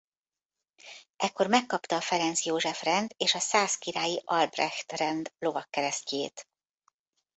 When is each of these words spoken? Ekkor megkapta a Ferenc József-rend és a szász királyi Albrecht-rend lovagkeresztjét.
Ekkor 1.17 1.47
megkapta 1.47 1.95
a 1.95 2.01
Ferenc 2.01 2.45
József-rend 2.45 3.11
és 3.17 3.33
a 3.33 3.39
szász 3.39 3.75
királyi 3.75 4.21
Albrecht-rend 4.25 5.31
lovagkeresztjét. 5.39 6.47